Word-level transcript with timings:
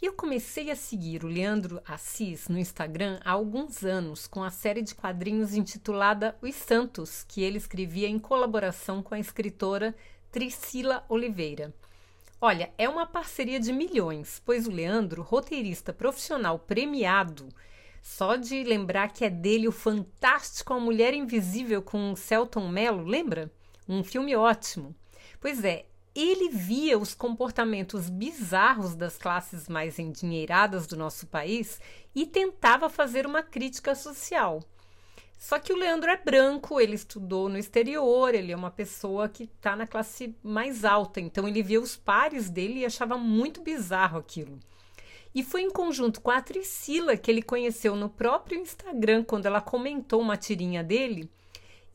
Eu 0.00 0.12
comecei 0.12 0.70
a 0.70 0.76
seguir 0.76 1.24
o 1.24 1.26
Leandro 1.26 1.82
Assis 1.84 2.46
no 2.46 2.56
Instagram 2.56 3.18
há 3.24 3.32
alguns 3.32 3.82
anos 3.82 4.28
com 4.28 4.44
a 4.44 4.50
série 4.50 4.80
de 4.80 4.94
quadrinhos 4.94 5.54
intitulada 5.54 6.38
Os 6.40 6.54
Santos, 6.54 7.24
que 7.26 7.42
ele 7.42 7.58
escrevia 7.58 8.06
em 8.06 8.16
colaboração 8.16 9.02
com 9.02 9.16
a 9.16 9.18
escritora 9.18 9.92
Tricila 10.30 11.04
Oliveira. 11.08 11.74
Olha, 12.40 12.72
é 12.78 12.88
uma 12.88 13.06
parceria 13.06 13.58
de 13.58 13.72
milhões, 13.72 14.40
pois 14.46 14.68
o 14.68 14.70
Leandro, 14.70 15.20
roteirista 15.20 15.92
profissional 15.92 16.60
premiado, 16.60 17.48
só 18.00 18.36
de 18.36 18.62
lembrar 18.62 19.12
que 19.12 19.24
é 19.24 19.30
dele 19.30 19.66
o 19.66 19.72
fantástico 19.72 20.74
A 20.74 20.78
Mulher 20.78 21.12
Invisível 21.12 21.82
com 21.82 22.14
Celton 22.14 22.68
Mello, 22.68 23.02
lembra? 23.02 23.50
Um 23.88 24.04
filme 24.04 24.36
ótimo. 24.36 24.94
Pois 25.40 25.64
é, 25.64 25.86
ele 26.20 26.48
via 26.48 26.98
os 26.98 27.14
comportamentos 27.14 28.10
bizarros 28.10 28.96
das 28.96 29.16
classes 29.16 29.68
mais 29.68 30.00
endinheiradas 30.00 30.86
do 30.86 30.96
nosso 30.96 31.28
país 31.28 31.80
e 32.12 32.26
tentava 32.26 32.88
fazer 32.88 33.24
uma 33.24 33.42
crítica 33.42 33.94
social. 33.94 34.60
Só 35.38 35.60
que 35.60 35.72
o 35.72 35.76
Leandro 35.76 36.10
é 36.10 36.16
branco, 36.16 36.80
ele 36.80 36.96
estudou 36.96 37.48
no 37.48 37.56
exterior, 37.56 38.34
ele 38.34 38.50
é 38.50 38.56
uma 38.56 38.72
pessoa 38.72 39.28
que 39.28 39.44
está 39.44 39.76
na 39.76 39.86
classe 39.86 40.34
mais 40.42 40.84
alta, 40.84 41.20
então 41.20 41.46
ele 41.46 41.62
via 41.62 41.80
os 41.80 41.96
pares 41.96 42.50
dele 42.50 42.80
e 42.80 42.84
achava 42.84 43.16
muito 43.16 43.62
bizarro 43.62 44.18
aquilo. 44.18 44.58
E 45.32 45.44
foi 45.44 45.62
em 45.62 45.70
conjunto 45.70 46.20
com 46.20 46.32
a 46.32 46.42
Tricila 46.42 47.16
que 47.16 47.30
ele 47.30 47.42
conheceu 47.42 47.94
no 47.94 48.08
próprio 48.08 48.58
Instagram, 48.58 49.22
quando 49.22 49.46
ela 49.46 49.60
comentou 49.60 50.20
uma 50.20 50.36
tirinha 50.36 50.82
dele. 50.82 51.30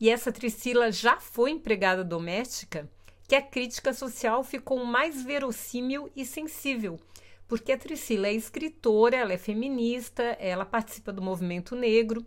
E 0.00 0.08
essa 0.08 0.32
Tricila 0.32 0.90
já 0.90 1.20
foi 1.20 1.50
empregada 1.50 2.02
doméstica 2.02 2.88
que 3.26 3.34
a 3.34 3.42
crítica 3.42 3.92
social 3.92 4.44
ficou 4.44 4.84
mais 4.84 5.22
verossímil 5.22 6.10
e 6.14 6.24
sensível, 6.26 7.00
porque 7.48 7.72
a 7.72 7.78
Tricila 7.78 8.28
é 8.28 8.32
escritora, 8.32 9.16
ela 9.16 9.32
é 9.32 9.38
feminista, 9.38 10.22
ela 10.38 10.64
participa 10.64 11.12
do 11.12 11.22
movimento 11.22 11.74
negro. 11.74 12.24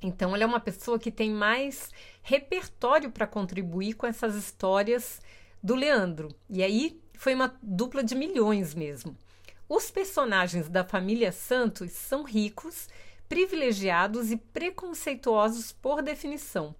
Então, 0.00 0.34
ela 0.34 0.44
é 0.44 0.46
uma 0.46 0.60
pessoa 0.60 0.98
que 0.98 1.10
tem 1.10 1.30
mais 1.30 1.90
repertório 2.22 3.10
para 3.10 3.26
contribuir 3.26 3.94
com 3.94 4.06
essas 4.06 4.34
histórias 4.34 5.20
do 5.62 5.74
Leandro. 5.74 6.28
E 6.48 6.62
aí 6.62 7.00
foi 7.14 7.34
uma 7.34 7.56
dupla 7.60 8.02
de 8.02 8.14
milhões 8.14 8.74
mesmo. 8.74 9.16
Os 9.68 9.90
personagens 9.90 10.68
da 10.68 10.84
família 10.84 11.32
Santos 11.32 11.90
são 11.92 12.22
ricos, 12.22 12.88
privilegiados 13.28 14.30
e 14.30 14.36
preconceituosos 14.36 15.72
por 15.72 16.00
definição. 16.00 16.74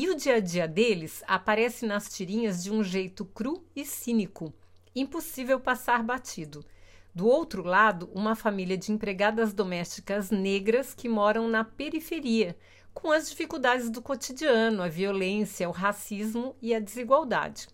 E 0.00 0.08
o 0.08 0.14
dia 0.14 0.36
a 0.36 0.40
dia 0.40 0.68
deles 0.68 1.24
aparece 1.26 1.84
nas 1.84 2.08
tirinhas 2.08 2.62
de 2.62 2.70
um 2.70 2.84
jeito 2.84 3.24
cru 3.24 3.66
e 3.74 3.84
cínico, 3.84 4.54
impossível 4.94 5.58
passar 5.58 6.04
batido. 6.04 6.64
Do 7.12 7.26
outro 7.26 7.64
lado, 7.64 8.08
uma 8.14 8.36
família 8.36 8.76
de 8.76 8.92
empregadas 8.92 9.52
domésticas 9.52 10.30
negras 10.30 10.94
que 10.94 11.08
moram 11.08 11.48
na 11.48 11.64
periferia, 11.64 12.56
com 12.94 13.10
as 13.10 13.28
dificuldades 13.28 13.90
do 13.90 14.00
cotidiano, 14.00 14.84
a 14.84 14.88
violência, 14.88 15.68
o 15.68 15.72
racismo 15.72 16.54
e 16.62 16.72
a 16.72 16.78
desigualdade. 16.78 17.66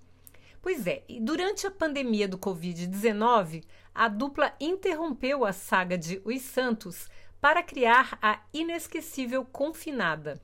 Pois 0.62 0.86
é, 0.86 1.05
e 1.06 1.20
durante 1.20 1.67
a 1.67 1.70
pandemia 1.70 2.27
do 2.27 2.39
Covid-19, 2.39 3.63
a 3.95 4.08
dupla 4.08 4.55
interrompeu 4.58 5.45
a 5.45 5.52
saga 5.52 5.98
de 5.98 6.23
Os 6.24 6.40
Santos 6.40 7.07
para 7.39 7.63
criar 7.63 8.18
a 8.23 8.40
inesquecível 8.51 9.45
Confinada 9.45 10.40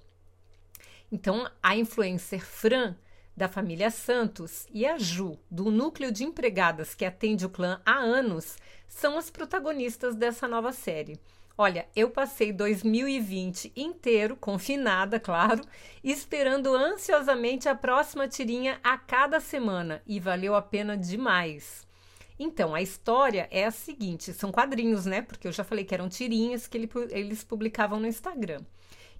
então, 1.13 1.51
a 1.63 1.77
influencer 1.77 2.45
Fran, 2.45 2.97
da 3.37 3.49
família 3.49 3.91
Santos, 3.91 4.67
e 4.73 4.87
a 4.87 4.99
Ju, 4.99 5.39
do 5.51 5.71
núcleo 5.71 6.13
de 6.13 6.25
empregadas 6.25 6.95
que 6.95 7.05
atende 7.05 7.45
o 7.47 7.51
clã 7.51 7.81
há 7.85 7.99
anos, 7.99 8.57
são 8.87 9.19
as 9.19 9.31
protagonistas 9.31 10.15
dessa 10.15 10.47
nova 10.47 10.73
série. 10.73 11.19
Olha, 11.57 11.87
eu 11.95 12.11
passei 12.11 12.53
2020 12.53 13.73
inteiro, 13.77 14.37
confinada, 14.37 15.21
claro, 15.21 15.63
esperando 16.03 16.75
ansiosamente 16.75 17.69
a 17.69 17.75
próxima 17.75 18.27
tirinha 18.27 18.81
a 18.83 18.97
cada 18.97 19.41
semana 19.41 20.01
e 20.07 20.19
valeu 20.19 20.55
a 20.55 20.63
pena 20.63 20.97
demais. 20.97 21.87
Então, 22.39 22.75
a 22.75 22.81
história 22.81 23.47
é 23.51 23.67
a 23.67 23.71
seguinte: 23.71 24.33
são 24.33 24.51
quadrinhos, 24.51 25.05
né? 25.05 25.21
Porque 25.21 25.47
eu 25.47 25.53
já 25.53 25.63
falei 25.63 25.85
que 25.85 25.93
eram 25.93 26.09
tirinhas 26.09 26.67
que 26.67 26.79
ele, 26.79 26.91
eles 27.11 27.45
publicavam 27.45 28.01
no 28.01 28.07
Instagram. 28.07 28.63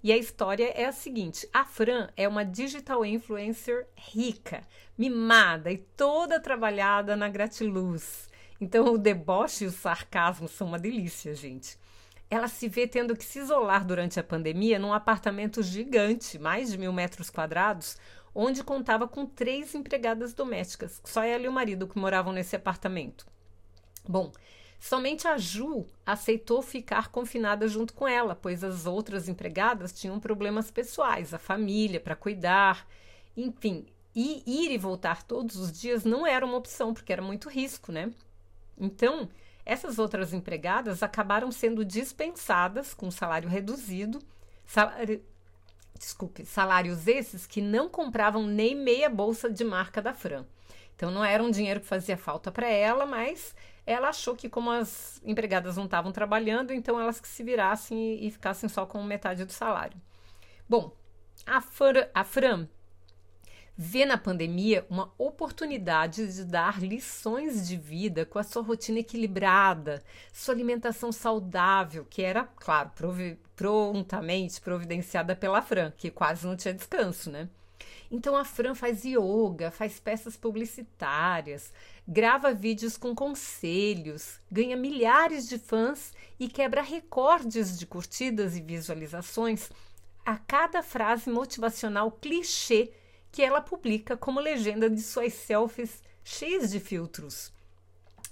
E 0.03 0.11
a 0.11 0.17
história 0.17 0.71
é 0.75 0.85
a 0.85 0.91
seguinte: 0.91 1.47
a 1.53 1.63
Fran 1.63 2.09
é 2.17 2.27
uma 2.27 2.43
digital 2.43 3.05
influencer 3.05 3.87
rica, 3.95 4.61
mimada 4.97 5.71
e 5.71 5.77
toda 5.77 6.39
trabalhada 6.39 7.15
na 7.15 7.29
gratiluz. 7.29 8.29
Então 8.59 8.93
o 8.93 8.97
deboche 8.97 9.63
e 9.63 9.67
o 9.67 9.71
sarcasmo 9.71 10.47
são 10.47 10.67
uma 10.67 10.79
delícia, 10.79 11.33
gente. 11.33 11.77
Ela 12.29 12.47
se 12.47 12.67
vê 12.69 12.87
tendo 12.87 13.15
que 13.15 13.25
se 13.25 13.39
isolar 13.39 13.85
durante 13.85 14.19
a 14.19 14.23
pandemia 14.23 14.79
num 14.79 14.93
apartamento 14.93 15.61
gigante, 15.61 16.39
mais 16.39 16.71
de 16.71 16.77
mil 16.77 16.93
metros 16.93 17.29
quadrados, 17.29 17.97
onde 18.33 18.63
contava 18.63 19.07
com 19.07 19.25
três 19.25 19.75
empregadas 19.75 20.33
domésticas. 20.33 21.01
Só 21.03 21.23
ela 21.23 21.43
e 21.43 21.47
o 21.47 21.51
marido 21.51 21.87
que 21.87 21.99
moravam 21.99 22.31
nesse 22.31 22.55
apartamento. 22.55 23.25
Bom, 24.07 24.31
Somente 24.81 25.27
a 25.27 25.37
Ju 25.37 25.85
aceitou 26.03 26.59
ficar 26.63 27.09
confinada 27.09 27.67
junto 27.67 27.93
com 27.93 28.07
ela, 28.07 28.33
pois 28.33 28.63
as 28.63 28.87
outras 28.87 29.29
empregadas 29.29 29.93
tinham 29.93 30.19
problemas 30.19 30.71
pessoais, 30.71 31.35
a 31.35 31.37
família 31.37 31.99
para 31.99 32.15
cuidar, 32.15 32.87
enfim. 33.37 33.85
E 34.15 34.41
ir 34.43 34.71
e 34.71 34.79
voltar 34.79 35.21
todos 35.21 35.55
os 35.55 35.71
dias 35.71 36.03
não 36.03 36.25
era 36.25 36.43
uma 36.43 36.57
opção, 36.57 36.95
porque 36.95 37.13
era 37.13 37.21
muito 37.21 37.47
risco, 37.47 37.91
né? 37.91 38.11
Então, 38.75 39.29
essas 39.63 39.99
outras 39.99 40.33
empregadas 40.33 41.03
acabaram 41.03 41.51
sendo 41.51 41.85
dispensadas 41.85 42.91
com 42.91 43.11
salário 43.11 43.47
reduzido, 43.47 44.19
salário, 44.65 45.23
desculpe, 45.95 46.43
salários 46.43 47.07
esses 47.07 47.45
que 47.45 47.61
não 47.61 47.87
compravam 47.87 48.47
nem 48.47 48.75
meia 48.75 49.11
bolsa 49.11 49.47
de 49.47 49.63
marca 49.63 50.01
da 50.01 50.15
Fran. 50.15 50.43
Então 50.95 51.11
não 51.11 51.23
era 51.23 51.41
um 51.41 51.51
dinheiro 51.51 51.79
que 51.79 51.87
fazia 51.87 52.17
falta 52.17 52.51
para 52.51 52.67
ela, 52.67 53.05
mas 53.05 53.55
ela 53.85 54.09
achou 54.09 54.35
que 54.35 54.49
como 54.49 54.71
as 54.71 55.21
empregadas 55.25 55.77
não 55.77 55.85
estavam 55.85 56.11
trabalhando, 56.11 56.71
então 56.71 56.99
elas 56.99 57.19
que 57.19 57.27
se 57.27 57.43
virassem 57.43 58.23
e, 58.25 58.31
ficassem 58.31 58.69
só 58.69 58.85
com 58.85 59.03
metade 59.03 59.43
do 59.43 59.51
salário. 59.51 59.99
Bom, 60.69 60.95
a, 61.45 61.59
Fran, 61.59 62.07
a 62.13 62.23
Fran 62.23 62.67
vê 63.75 64.05
na 64.05 64.17
pandemia 64.17 64.85
uma 64.89 65.11
oportunidade 65.17 66.31
de 66.31 66.45
dar 66.45 66.81
lições 66.81 67.67
de 67.67 67.75
vida 67.77 68.25
com 68.25 68.37
a 68.37 68.43
sua 68.43 68.61
rotina 68.61 68.99
equilibrada, 68.99 70.03
sua 70.31 70.53
alimentação 70.53 71.11
saudável, 71.11 72.05
que 72.05 72.21
era, 72.21 72.43
claro, 72.43 72.91
provi 72.95 73.39
prontamente 73.55 74.61
providenciada 74.61 75.35
pela 75.35 75.61
Fran, 75.61 75.91
que 75.97 76.11
quase 76.11 76.45
não 76.45 76.55
tinha 76.55 76.73
descanso, 76.73 77.31
né? 77.31 77.49
Então 78.11 78.35
a 78.35 78.43
Fran 78.43 78.75
faz 78.75 79.05
yoga, 79.05 79.71
faz 79.71 79.97
peças 79.97 80.35
publicitárias, 80.35 81.71
grava 82.05 82.53
vídeos 82.53 82.97
com 82.97 83.15
conselhos, 83.15 84.37
ganha 84.51 84.75
milhares 84.75 85.47
de 85.47 85.57
fãs 85.57 86.11
e 86.37 86.49
quebra 86.49 86.81
recordes 86.81 87.79
de 87.79 87.85
curtidas 87.85 88.57
e 88.57 88.61
visualizações 88.61 89.69
a 90.25 90.37
cada 90.37 90.83
frase 90.83 91.29
motivacional 91.29 92.11
clichê 92.11 92.91
que 93.31 93.41
ela 93.41 93.61
publica 93.61 94.17
como 94.17 94.41
legenda 94.41 94.89
de 94.89 95.01
suas 95.01 95.33
selfies 95.33 96.03
cheias 96.21 96.69
de 96.69 96.81
filtros. 96.81 97.53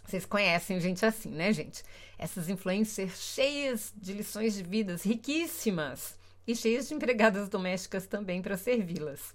Vocês 0.05 0.25
conhecem 0.25 0.79
gente 0.81 1.05
assim, 1.05 1.29
né, 1.29 1.53
gente? 1.53 1.83
Essas 2.17 2.49
influencers 2.49 3.17
cheias 3.17 3.93
de 3.95 4.11
lições 4.11 4.55
de 4.55 4.63
vidas 4.63 5.03
riquíssimas 5.03 6.17
e 6.45 6.55
cheias 6.55 6.87
de 6.87 6.95
empregadas 6.95 7.47
domésticas 7.47 8.07
também 8.07 8.41
para 8.41 8.57
servi-las. 8.57 9.33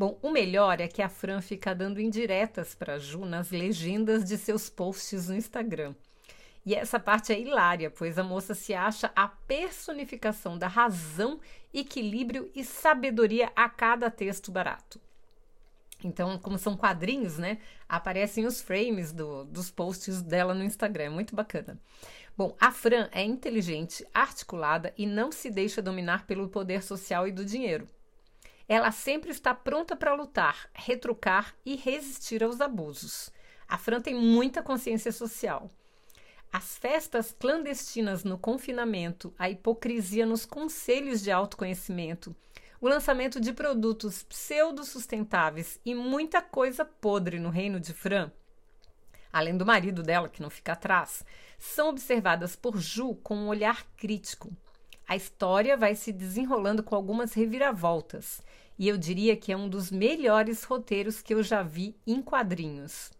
Bom, 0.00 0.18
o 0.22 0.30
melhor 0.30 0.80
é 0.80 0.88
que 0.88 1.02
a 1.02 1.10
Fran 1.10 1.42
fica 1.42 1.74
dando 1.74 2.00
indiretas 2.00 2.74
para 2.74 2.98
Ju 2.98 3.26
nas 3.26 3.50
legendas 3.50 4.24
de 4.24 4.38
seus 4.38 4.70
posts 4.70 5.28
no 5.28 5.36
Instagram. 5.36 5.94
E 6.64 6.74
essa 6.74 6.98
parte 6.98 7.34
é 7.34 7.38
hilária, 7.38 7.90
pois 7.90 8.18
a 8.18 8.24
moça 8.24 8.54
se 8.54 8.72
acha 8.72 9.12
a 9.14 9.28
personificação 9.28 10.56
da 10.56 10.68
razão, 10.68 11.38
equilíbrio 11.74 12.50
e 12.54 12.64
sabedoria 12.64 13.52
a 13.54 13.68
cada 13.68 14.10
texto 14.10 14.50
barato. 14.50 14.98
Então, 16.02 16.38
como 16.38 16.56
são 16.56 16.78
quadrinhos, 16.78 17.36
né? 17.36 17.58
Aparecem 17.86 18.46
os 18.46 18.58
frames 18.58 19.12
do, 19.12 19.44
dos 19.44 19.70
posts 19.70 20.22
dela 20.22 20.54
no 20.54 20.64
Instagram. 20.64 21.04
É 21.04 21.10
muito 21.10 21.36
bacana. 21.36 21.78
Bom, 22.34 22.56
a 22.58 22.72
Fran 22.72 23.10
é 23.12 23.22
inteligente, 23.22 24.06
articulada 24.14 24.94
e 24.96 25.04
não 25.06 25.30
se 25.30 25.50
deixa 25.50 25.82
dominar 25.82 26.24
pelo 26.24 26.48
poder 26.48 26.82
social 26.82 27.28
e 27.28 27.32
do 27.32 27.44
dinheiro. 27.44 27.86
Ela 28.72 28.92
sempre 28.92 29.32
está 29.32 29.52
pronta 29.52 29.96
para 29.96 30.14
lutar, 30.14 30.70
retrucar 30.72 31.56
e 31.66 31.74
resistir 31.74 32.44
aos 32.44 32.60
abusos. 32.60 33.28
A 33.66 33.76
Fran 33.76 34.00
tem 34.00 34.14
muita 34.14 34.62
consciência 34.62 35.10
social. 35.10 35.68
As 36.52 36.78
festas 36.78 37.34
clandestinas 37.36 38.22
no 38.22 38.38
confinamento, 38.38 39.34
a 39.36 39.50
hipocrisia 39.50 40.24
nos 40.24 40.46
conselhos 40.46 41.20
de 41.20 41.32
autoconhecimento, 41.32 42.32
o 42.80 42.86
lançamento 42.88 43.40
de 43.40 43.52
produtos 43.52 44.22
pseudo-sustentáveis 44.22 45.80
e 45.84 45.92
muita 45.92 46.40
coisa 46.40 46.84
podre 46.84 47.40
no 47.40 47.50
reino 47.50 47.80
de 47.80 47.92
Fran, 47.92 48.30
além 49.32 49.56
do 49.56 49.66
marido 49.66 50.00
dela 50.00 50.28
que 50.28 50.40
não 50.40 50.48
fica 50.48 50.74
atrás, 50.74 51.24
são 51.58 51.88
observadas 51.88 52.54
por 52.54 52.78
Ju 52.78 53.16
com 53.16 53.34
um 53.34 53.48
olhar 53.48 53.84
crítico. 53.96 54.48
A 55.10 55.16
história 55.16 55.76
vai 55.76 55.96
se 55.96 56.12
desenrolando 56.12 56.84
com 56.84 56.94
algumas 56.94 57.32
reviravoltas, 57.32 58.40
e 58.80 58.88
eu 58.88 58.96
diria 58.96 59.36
que 59.36 59.52
é 59.52 59.56
um 59.56 59.68
dos 59.68 59.90
melhores 59.90 60.64
roteiros 60.64 61.20
que 61.20 61.34
eu 61.34 61.42
já 61.42 61.62
vi 61.62 61.94
em 62.06 62.22
quadrinhos. 62.22 63.10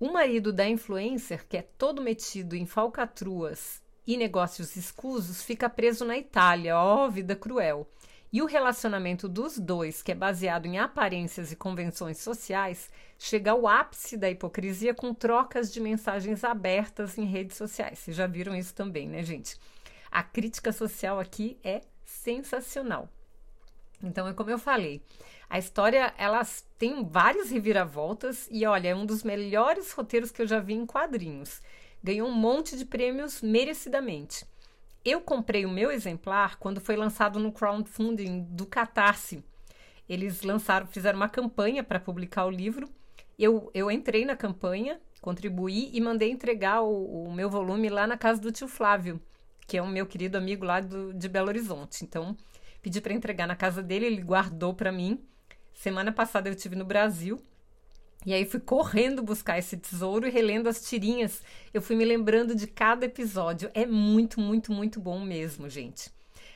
O 0.00 0.10
marido 0.10 0.50
da 0.54 0.66
influencer, 0.66 1.46
que 1.46 1.58
é 1.58 1.60
todo 1.60 2.00
metido 2.00 2.56
em 2.56 2.64
falcatruas 2.64 3.82
e 4.06 4.16
negócios 4.16 4.74
escusos, 4.74 5.42
fica 5.42 5.68
preso 5.68 6.06
na 6.06 6.16
Itália. 6.16 6.78
Ó, 6.78 7.04
oh, 7.04 7.10
vida 7.10 7.36
cruel. 7.36 7.86
E 8.32 8.40
o 8.40 8.46
relacionamento 8.46 9.28
dos 9.28 9.58
dois, 9.58 10.02
que 10.02 10.12
é 10.12 10.14
baseado 10.14 10.64
em 10.64 10.78
aparências 10.78 11.52
e 11.52 11.56
convenções 11.56 12.16
sociais, 12.16 12.90
chega 13.18 13.50
ao 13.50 13.68
ápice 13.68 14.16
da 14.16 14.30
hipocrisia 14.30 14.94
com 14.94 15.12
trocas 15.12 15.70
de 15.70 15.78
mensagens 15.78 16.42
abertas 16.42 17.18
em 17.18 17.26
redes 17.26 17.58
sociais. 17.58 17.98
Vocês 17.98 18.16
já 18.16 18.26
viram 18.26 18.56
isso 18.56 18.74
também, 18.74 19.06
né, 19.06 19.22
gente? 19.22 19.58
A 20.10 20.22
crítica 20.22 20.72
social 20.72 21.20
aqui 21.20 21.58
é 21.62 21.82
sensacional. 22.02 23.10
Então, 24.02 24.26
é 24.26 24.34
como 24.34 24.50
eu 24.50 24.58
falei, 24.58 25.02
a 25.48 25.58
história, 25.58 26.12
elas 26.16 26.66
tem 26.78 27.04
várias 27.04 27.50
reviravoltas 27.50 28.48
e 28.50 28.66
olha, 28.66 28.88
é 28.88 28.94
um 28.94 29.06
dos 29.06 29.22
melhores 29.22 29.92
roteiros 29.92 30.30
que 30.30 30.42
eu 30.42 30.46
já 30.46 30.58
vi 30.58 30.74
em 30.74 30.86
quadrinhos. 30.86 31.60
Ganhou 32.02 32.28
um 32.28 32.34
monte 32.34 32.76
de 32.76 32.84
prêmios 32.84 33.42
merecidamente. 33.42 34.44
Eu 35.04 35.20
comprei 35.20 35.66
o 35.66 35.70
meu 35.70 35.90
exemplar 35.90 36.56
quando 36.58 36.80
foi 36.80 36.96
lançado 36.96 37.38
no 37.38 37.52
crowdfunding 37.52 38.46
do 38.50 38.64
Catarse. 38.64 39.44
Eles 40.08 40.42
lançaram, 40.42 40.86
fizeram 40.86 41.18
uma 41.18 41.28
campanha 41.28 41.84
para 41.84 42.00
publicar 42.00 42.46
o 42.46 42.50
livro. 42.50 42.88
Eu, 43.38 43.70
eu 43.74 43.90
entrei 43.90 44.24
na 44.24 44.36
campanha, 44.36 45.00
contribuí 45.20 45.90
e 45.92 46.00
mandei 46.00 46.30
entregar 46.30 46.82
o, 46.82 47.24
o 47.24 47.32
meu 47.32 47.50
volume 47.50 47.88
lá 47.88 48.06
na 48.06 48.16
casa 48.16 48.40
do 48.40 48.52
tio 48.52 48.68
Flávio, 48.68 49.20
que 49.66 49.76
é 49.76 49.82
um 49.82 49.88
meu 49.88 50.06
querido 50.06 50.38
amigo 50.38 50.64
lá 50.64 50.80
do, 50.80 51.12
de 51.12 51.28
Belo 51.28 51.48
Horizonte. 51.48 52.04
Então, 52.04 52.36
pedi 52.82 53.00
para 53.00 53.14
entregar 53.14 53.46
na 53.46 53.56
casa 53.56 53.82
dele, 53.82 54.06
ele 54.06 54.22
guardou 54.22 54.74
para 54.74 54.92
mim 54.92 55.24
Semana 55.74 56.12
passada 56.12 56.48
eu 56.48 56.52
estive 56.52 56.76
no 56.76 56.84
Brasil 56.84 57.40
e 58.24 58.32
aí 58.32 58.44
fui 58.44 58.60
correndo 58.60 59.20
buscar 59.20 59.58
esse 59.58 59.76
tesouro 59.76 60.28
e 60.28 60.30
relendo 60.30 60.68
as 60.68 60.88
tirinhas. 60.88 61.42
Eu 61.74 61.82
fui 61.82 61.96
me 61.96 62.04
lembrando 62.04 62.54
de 62.54 62.68
cada 62.68 63.06
episódio. 63.06 63.68
É 63.74 63.84
muito, 63.84 64.40
muito, 64.40 64.72
muito 64.72 65.00
bom 65.00 65.18
mesmo, 65.18 65.68
gente. 65.68 66.08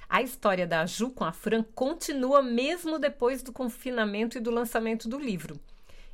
A 0.09 0.23
história 0.23 0.65
da 0.65 0.87
Ju 0.87 1.11
com 1.11 1.25
a 1.25 1.33
Fran 1.33 1.65
continua 1.75 2.41
mesmo 2.41 3.01
depois 3.01 3.43
do 3.43 3.53
confinamento 3.53 4.39
e 4.39 4.41
do 4.41 4.53
lançamento 4.53 5.09
do 5.09 5.19
livro. 5.19 5.59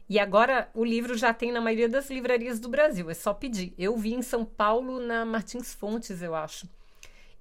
E 0.08 0.18
agora 0.18 0.70
o 0.72 0.82
livro 0.82 1.14
já 1.14 1.34
tem 1.34 1.52
na 1.52 1.60
maioria 1.60 1.88
das 1.88 2.08
livrarias 2.08 2.58
do 2.58 2.70
Brasil, 2.70 3.10
é 3.10 3.14
só 3.14 3.34
pedir. 3.34 3.74
Eu 3.76 3.94
vi 3.96 4.14
em 4.14 4.22
São 4.22 4.44
Paulo, 4.44 5.00
na 5.00 5.26
Martins 5.26 5.74
Fontes, 5.74 6.22
eu 6.22 6.34
acho. 6.34 6.66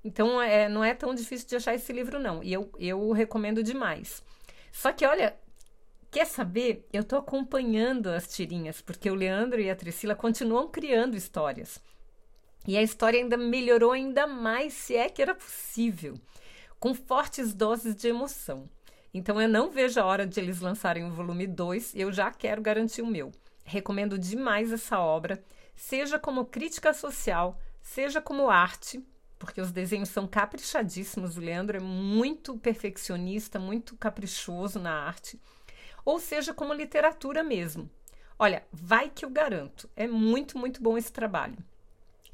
Então 0.04 0.42
é, 0.42 0.68
não 0.68 0.84
é 0.84 0.94
tão 0.94 1.14
difícil 1.14 1.48
de 1.48 1.56
achar 1.56 1.76
esse 1.76 1.94
livro, 1.94 2.20
não. 2.20 2.44
E 2.44 2.52
eu, 2.52 2.72
eu 2.80 3.12
recomendo 3.12 3.64
demais. 3.64 4.24
Só 4.72 4.92
que, 4.92 5.06
olha, 5.06 5.36
Quer 6.12 6.26
saber? 6.26 6.86
Eu 6.92 7.04
estou 7.04 7.18
acompanhando 7.18 8.08
as 8.08 8.28
tirinhas, 8.28 8.82
porque 8.82 9.10
o 9.10 9.16
Leandro 9.16 9.62
e 9.62 9.70
a 9.70 9.76
Priscila 9.78 10.14
continuam 10.14 10.68
criando 10.68 11.16
histórias. 11.16 11.80
E 12.68 12.78
a 12.78 12.82
história 12.82 13.18
ainda 13.18 13.38
melhorou 13.38 13.94
ainda 13.94 14.28
mais, 14.28 14.74
se 14.74 14.94
é 14.94 15.08
que 15.08 15.22
era 15.22 15.34
possível, 15.34 16.20
com 16.78 16.94
fortes 16.94 17.54
doses 17.54 17.96
de 17.96 18.10
emoção. 18.10 18.70
Então 19.14 19.42
eu 19.42 19.48
não 19.48 19.72
vejo 19.72 20.02
a 20.02 20.06
hora 20.06 20.28
de 20.28 20.38
eles 20.38 20.60
lançarem 20.60 21.06
o 21.06 21.14
volume 21.14 21.48
2, 21.48 21.96
eu 21.96 22.12
já 22.12 22.30
quero 22.30 22.62
garantir 22.62 23.02
o 23.02 23.08
meu. 23.08 23.32
Recomendo 23.64 24.20
demais 24.20 24.74
essa 24.74 25.00
obra, 25.00 25.42
seja 25.78 26.20
como 26.20 26.44
crítica 26.44 26.94
social, 26.94 27.58
seja 27.82 28.20
como 28.20 28.50
arte, 28.50 29.02
porque 29.46 29.62
os 29.62 29.72
desenhos 29.72 30.10
são 30.10 30.28
caprichadíssimos. 30.28 31.38
O 31.38 31.42
Leandro 31.42 31.78
é 31.78 31.80
muito 31.82 32.58
perfeccionista, 32.58 33.60
muito 33.60 33.98
caprichoso 33.98 34.80
na 34.80 34.94
arte 34.94 35.40
ou 36.06 36.20
seja 36.20 36.54
como 36.54 36.74
literatura 36.74 37.44
mesmo. 37.44 37.90
Olha, 38.38 38.64
vai 38.72 39.10
que 39.10 39.24
eu 39.24 39.30
garanto, 39.30 39.90
é 39.96 40.08
muito, 40.08 40.58
muito 40.58 40.82
bom 40.82 40.98
esse 40.98 41.12
trabalho. 41.12 41.58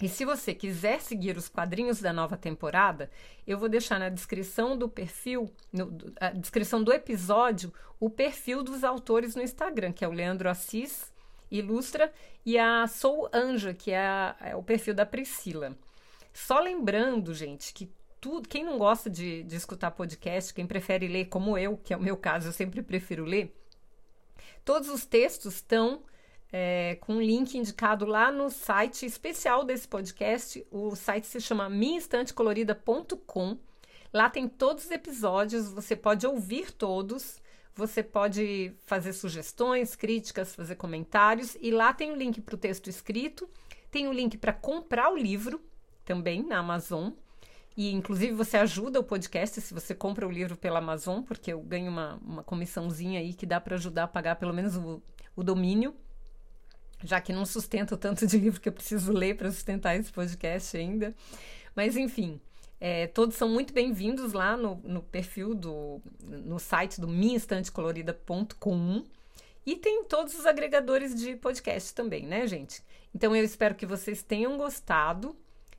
E 0.01 0.07
se 0.07 0.23
você 0.23 0.53
quiser 0.53 1.01
seguir 1.01 1.35
os 1.37 1.49
quadrinhos 1.49 1.99
da 1.99 2.13
nova 2.13 2.37
temporada, 2.37 3.09
eu 3.47 3.57
vou 3.57 3.67
deixar 3.67 3.99
na 3.99 4.09
descrição 4.09 4.77
do 4.77 4.87
perfil, 4.87 5.51
no, 5.73 5.91
a 6.21 6.29
descrição 6.29 6.83
do 6.83 6.93
episódio, 6.93 7.73
o 7.99 8.09
perfil 8.09 8.63
dos 8.63 8.83
autores 8.83 9.35
no 9.35 9.41
Instagram, 9.41 9.91
que 9.91 10.05
é 10.05 10.07
o 10.07 10.13
Leandro 10.13 10.49
Assis, 10.49 11.11
ilustra, 11.49 12.13
e 12.45 12.59
a 12.59 12.85
Sou 12.85 13.27
Anja, 13.33 13.73
que 13.73 13.91
é, 13.91 14.05
a, 14.05 14.35
é 14.39 14.55
o 14.55 14.61
perfil 14.61 14.93
da 14.93 15.05
Priscila. 15.05 15.75
Só 16.37 16.59
lembrando, 16.59 17.33
gente, 17.33 17.73
que 17.73 17.91
tudo, 18.21 18.47
quem 18.47 18.63
não 18.63 18.77
gosta 18.77 19.09
de, 19.09 19.41
de 19.41 19.55
escutar 19.55 19.89
podcast, 19.89 20.53
quem 20.53 20.67
prefere 20.67 21.07
ler 21.07 21.25
como 21.25 21.57
eu, 21.57 21.75
que 21.77 21.91
é 21.91 21.97
o 21.97 22.01
meu 22.01 22.15
caso, 22.15 22.47
eu 22.47 22.53
sempre 22.53 22.83
prefiro 22.83 23.25
ler, 23.25 23.59
todos 24.63 24.87
os 24.87 25.03
textos 25.03 25.55
estão 25.55 26.03
é, 26.53 26.99
com 27.01 27.15
um 27.15 27.21
link 27.21 27.57
indicado 27.57 28.05
lá 28.05 28.31
no 28.31 28.51
site 28.51 29.03
especial 29.03 29.65
desse 29.65 29.87
podcast. 29.87 30.63
O 30.69 30.95
site 30.95 31.25
se 31.25 31.41
chama 31.41 31.67
minhaestantecolorida.com. 31.71 33.57
Lá 34.13 34.29
tem 34.29 34.47
todos 34.47 34.85
os 34.85 34.91
episódios, 34.91 35.71
você 35.71 35.95
pode 35.95 36.27
ouvir 36.27 36.71
todos, 36.71 37.41
você 37.73 38.03
pode 38.03 38.75
fazer 38.85 39.13
sugestões, 39.13 39.95
críticas, 39.95 40.53
fazer 40.53 40.75
comentários, 40.75 41.57
e 41.59 41.71
lá 41.71 41.91
tem 41.93 42.11
o 42.11 42.15
link 42.15 42.39
para 42.41 42.53
o 42.53 42.59
texto 42.59 42.91
escrito, 42.91 43.49
tem 43.89 44.07
o 44.07 44.13
link 44.13 44.37
para 44.37 44.53
comprar 44.53 45.11
o 45.11 45.17
livro 45.17 45.59
também 46.07 46.41
na 46.41 46.59
Amazon. 46.59 47.11
E, 47.75 47.91
inclusive, 47.91 48.33
você 48.33 48.57
ajuda 48.57 48.99
o 48.99 49.03
podcast 49.03 49.61
se 49.61 49.73
você 49.73 49.93
compra 49.93 50.25
o 50.25 50.31
livro 50.31 50.57
pela 50.57 50.79
Amazon, 50.79 51.21
porque 51.21 51.53
eu 51.53 51.61
ganho 51.61 51.91
uma, 51.91 52.15
uma 52.25 52.43
comissãozinha 52.43 53.19
aí 53.19 53.33
que 53.33 53.45
dá 53.45 53.61
para 53.61 53.75
ajudar 53.75 54.05
a 54.05 54.07
pagar 54.07 54.37
pelo 54.37 54.53
menos 54.53 54.75
o, 54.77 54.99
o 55.35 55.43
domínio, 55.43 55.93
já 57.03 57.21
que 57.21 57.31
não 57.31 57.45
sustento 57.45 57.95
tanto 57.95 58.25
de 58.25 58.39
livro 58.39 58.59
que 58.59 58.69
eu 58.69 58.73
preciso 58.73 59.11
ler 59.11 59.35
para 59.35 59.51
sustentar 59.51 59.95
esse 59.95 60.11
podcast 60.11 60.75
ainda. 60.75 61.13
Mas, 61.75 61.95
enfim, 61.95 62.41
é, 62.79 63.05
todos 63.05 63.35
são 63.35 63.49
muito 63.49 63.71
bem-vindos 63.73 64.33
lá 64.33 64.57
no, 64.57 64.81
no, 64.83 65.03
perfil 65.03 65.53
do 65.53 66.01
no 66.23 66.57
site 66.57 66.99
do 66.99 67.07
minhaestantecolorida.com 67.07 69.03
e 69.63 69.75
tem 69.75 70.03
todos 70.05 70.33
os 70.33 70.47
agregadores 70.47 71.13
de 71.13 71.35
podcast 71.35 71.93
também, 71.93 72.25
né, 72.25 72.47
gente? 72.47 72.81
Então 73.13 73.35
eu 73.35 73.43
espero 73.43 73.75
que 73.75 73.85
vocês 73.85 74.23
tenham 74.23 74.57
gostado 74.57 75.35